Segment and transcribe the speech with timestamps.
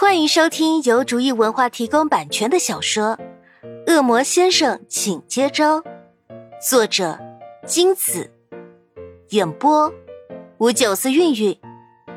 [0.00, 3.18] 欢迎收听由竹意文化提供版权的小说
[3.86, 5.78] 《恶魔先生，请接招》，
[6.66, 7.18] 作者
[7.66, 8.32] 金子，
[9.28, 9.92] 演播
[10.56, 11.60] 五九四韵韵，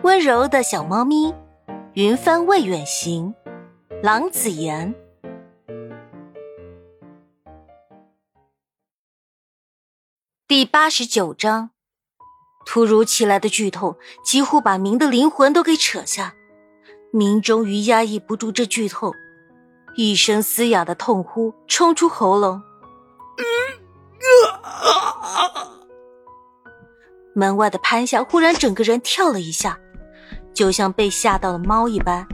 [0.03, 1.35] 温柔的小猫咪，
[1.95, 3.35] 云帆未远行，
[4.01, 4.95] 郎子言。
[10.47, 11.71] 第八十九章，
[12.65, 16.33] 突如其来的剧痛几乎把明的灵魂都给扯下。
[17.15, 19.13] 明终于压抑不住这剧痛，
[19.95, 22.59] 一声嘶哑的痛呼冲出喉咙。
[27.35, 29.77] 门外的潘夏忽然整个人跳了一下，
[30.55, 32.27] 就像被吓到了猫一般。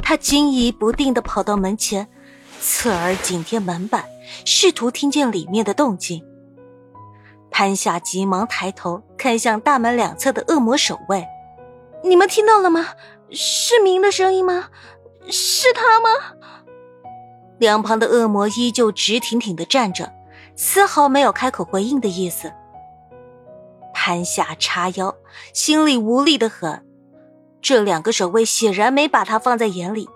[0.00, 2.08] 他惊疑不定的跑到门前，
[2.60, 4.04] 侧耳紧贴门板，
[4.44, 6.24] 试图听见里面的动静。
[7.50, 11.26] 潘夏急忙抬头看向大门两侧的恶魔守卫
[12.04, 12.86] ：“你们听到了吗？”
[13.30, 14.68] 是明的声音吗？
[15.30, 16.08] 是他吗？
[17.58, 20.12] 两旁的恶魔依旧直挺挺的站着，
[20.56, 22.52] 丝毫没有开口回应的意思。
[23.92, 25.14] 潘夏叉腰，
[25.52, 26.84] 心里无力的很。
[27.62, 30.08] 这两个守卫显然没把他放在眼里，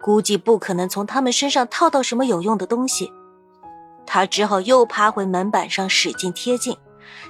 [0.00, 3.10] 估计不可能从他们身上套到什么有用的东西。
[4.06, 6.76] 他只好又爬回门板上，使劲贴近，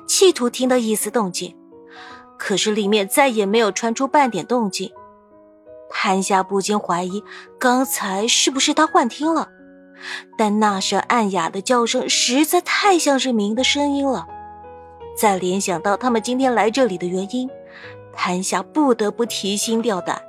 [0.06, 1.56] 企图听到一丝动静。
[2.36, 4.92] 可是里面再也没有传出半点动静。
[5.90, 7.22] 潘夏不禁怀疑，
[7.58, 9.48] 刚才是不是他幻听了？
[10.36, 14.26] 但那声暗哑的叫声实在太像是明的声音了。
[15.16, 17.48] 再联想到他们今天来这里的原因，
[18.12, 20.20] 潘夏不得不提心吊胆。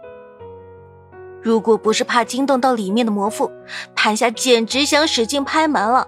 [1.42, 3.52] 如果不是怕惊动到里面的魔妇，
[3.94, 6.08] 潘夏简直想使劲拍门了。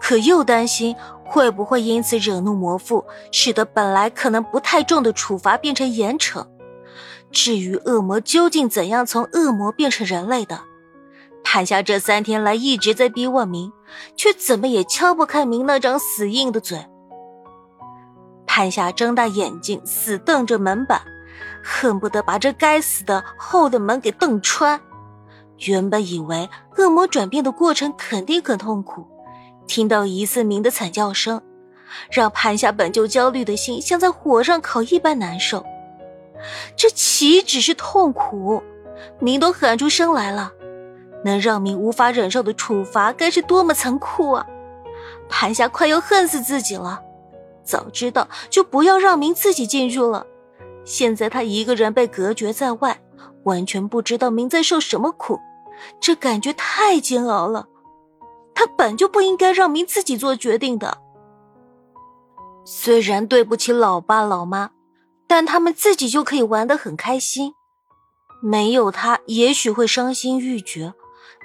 [0.00, 6.46] 可又担心会不会因此惹怒魔妇，使得本来可能不太重的处罚变成严惩。
[7.30, 10.60] 至于恶魔究竟怎样从恶魔变成人类的，
[11.44, 13.72] 潘夏这三天来一直在逼问明，
[14.16, 16.86] 却怎么也敲不开明那张死硬的嘴。
[18.46, 21.02] 潘夏睁大眼睛，死瞪着门板，
[21.62, 24.80] 恨不得把这该死的厚的门给瞪穿。
[25.66, 29.06] 原本以为恶魔转变的过程肯定很痛苦，
[29.66, 31.42] 听到疑似明的惨叫声，
[32.10, 35.64] 让潘夏本就焦虑的心像在火上烤一般难受。
[36.76, 38.62] 这岂止是痛苦，
[39.18, 40.52] 明都喊出声来了。
[41.24, 44.46] 能让明无法忍受的处罚，该是多么残酷啊！
[45.28, 47.02] 潘夏快要恨死自己了。
[47.64, 50.24] 早知道就不要让明自己进入了。
[50.84, 53.00] 现在他一个人被隔绝在外，
[53.42, 55.38] 完全不知道明在受什么苦，
[56.00, 57.66] 这感觉太煎熬了。
[58.54, 60.98] 他本就不应该让明自己做决定的。
[62.64, 64.70] 虽然对不起老爸老妈。
[65.28, 67.52] 但他们自己就可以玩得很开心，
[68.42, 70.94] 没有他也许会伤心欲绝，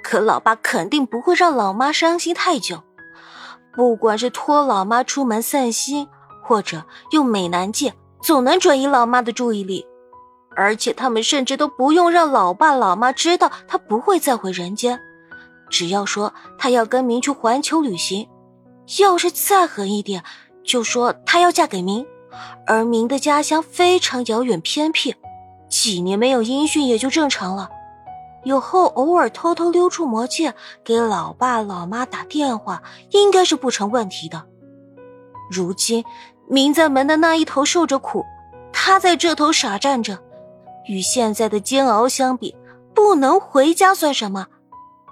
[0.02, 2.82] 可老爸肯定不会让老妈伤心太久。
[3.74, 6.08] 不管是拖老妈出门散心，
[6.42, 7.92] 或者用美男计，
[8.22, 9.86] 总能转移老妈的注意力。
[10.56, 15.00] 而且他们甚至都不用让老爸老妈知道他不会再回人间，
[15.68, 18.28] 只要说他要跟明去环球旅行，
[19.00, 20.22] 要是再狠一点，
[20.62, 22.06] 就说他要嫁给明。
[22.66, 25.14] 而明的家乡非常遥远偏僻，
[25.68, 27.68] 几年没有音讯也就正常了。
[28.44, 34.44] 以后偶尔偷偷溜出魔界，给老爸老妈打电话，应该是不成问题的。
[35.50, 36.04] 如今
[36.46, 38.24] 明在门的那一头受着苦，
[38.72, 40.18] 他在这头傻站着，
[40.86, 42.54] 与现在的煎熬相比，
[42.94, 44.48] 不能回家算什么？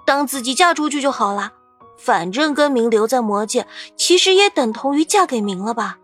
[0.05, 1.53] 当自己嫁出去就好了，
[1.97, 3.65] 反正跟明留在魔界，
[3.97, 5.97] 其实也等同于嫁给明了吧。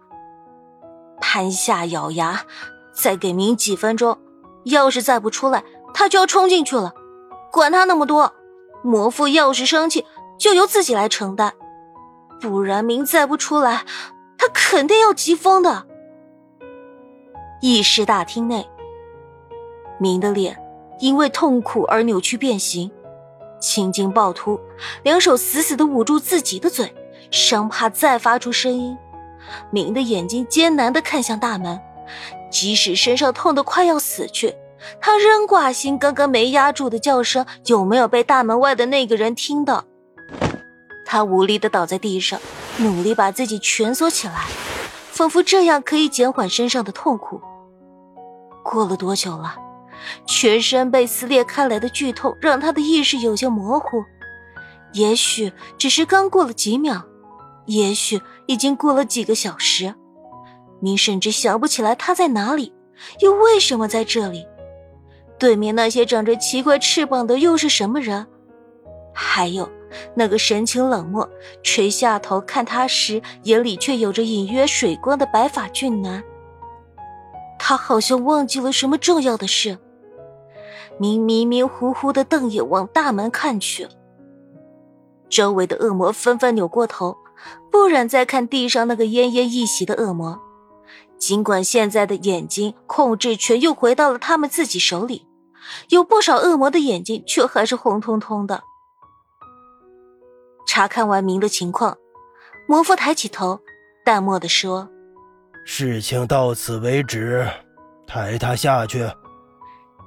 [1.21, 2.45] 潘夏咬牙，
[2.93, 4.17] 再给明几分钟，
[4.63, 5.63] 要是再不出来，
[5.93, 6.93] 他就要冲进去了。
[7.51, 8.33] 管他那么多，
[8.83, 10.05] 魔父要是生气，
[10.37, 11.53] 就由自己来承担。
[12.39, 13.85] 不然明再不出来，
[14.37, 15.85] 他肯定要急疯的。
[17.61, 18.69] 议事大厅内，
[19.97, 20.57] 明的脸
[20.99, 22.89] 因为痛苦而扭曲变形，
[23.59, 24.59] 青筋暴突，
[25.03, 26.95] 两手死死的捂住自己的嘴，
[27.31, 28.97] 生怕再发出声音。
[29.71, 31.79] 明的眼睛艰难地看向大门，
[32.51, 34.55] 即使身上痛得快要死去，
[34.99, 39.85] 他仍挂心刚刚没压住的叫声有没有被大门外的那个人听到。
[41.05, 42.39] 他无力地倒在地上，
[42.77, 44.45] 努力把自己蜷缩起来，
[45.11, 47.41] 仿佛这样可以减缓身上的痛苦。
[48.63, 49.55] 过了多久了？
[50.25, 54.05] 全身被撕裂开来的剧痛让他的意识有些模糊，
[54.93, 57.03] 也许只是刚过了几秒。
[57.69, 59.93] 也许已经过了几个小时，
[60.79, 62.73] 明甚至想不起来他在哪里，
[63.19, 64.43] 又为什么在这里。
[65.37, 68.25] 对面那些长着奇怪翅膀的又是什么人？
[69.13, 69.69] 还有
[70.15, 71.29] 那个神情冷漠、
[71.61, 76.23] 垂下头看他时眼里却有着隐约水光的白发俊男。
[77.59, 79.77] 他好像忘记了什么重要的事，
[80.97, 83.87] 明迷迷糊糊的瞪眼往大门看去。
[85.29, 87.15] 周围的恶魔纷纷扭过头，
[87.71, 90.39] 不忍再看地上那个奄奄一息的恶魔。
[91.17, 95.27] 尽管现在的眼睛控制权又回到了他们自己手里，
[95.89, 98.63] 有不少恶魔的眼睛却还是红彤彤的。
[100.65, 101.97] 查看完明的情况，
[102.67, 103.59] 魔夫抬起头，
[104.05, 104.87] 淡漠的说
[105.65, 107.45] ：“事情到此为止，
[108.07, 109.09] 抬他下去。”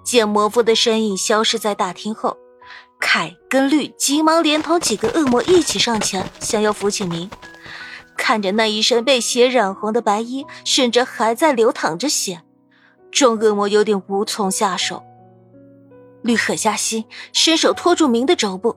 [0.03, 2.32] 见魔夫的身影消失在大厅后，
[3.15, 7.31] 凯跟绿急忙连同几个恶魔一起上前，想要扶起明。
[8.17, 12.41] 看着那一身被血染红的白衣，甚至还在流淌着血，
[13.11, 15.03] 众恶魔有点无从下手。
[16.23, 17.05] 绿狠下心，
[17.35, 18.75] 伸手托住明的肘部，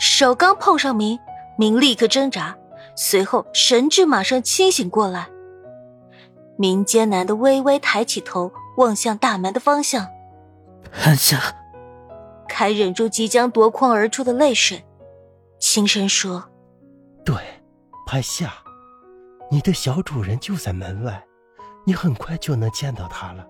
[0.00, 1.18] 手刚碰上明，
[1.58, 2.56] 明立刻挣扎，
[2.96, 5.28] 随后神智马上清醒过来。
[6.56, 10.08] 明艰难的微微抬起头，望向大门的方向。
[11.04, 11.54] 安下，
[12.56, 14.84] 凯忍住即将夺眶而出的泪水，
[15.58, 16.48] 轻声说
[17.26, 17.34] ：“对，
[18.06, 18.54] 拍下。”
[19.50, 21.26] 你的小主人就在门外，
[21.84, 23.44] 你很快就能见到他了。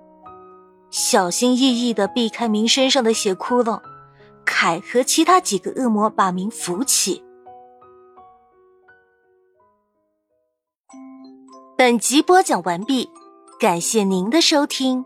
[0.91, 3.79] 小心翼翼的避开明身上的血窟窿，
[4.47, 7.23] 凯和其他几个恶魔把明扶起。
[11.77, 13.11] 本集播讲完毕，
[13.61, 15.05] 感谢您的收听。